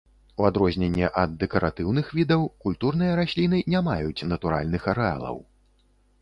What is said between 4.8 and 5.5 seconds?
арэалаў.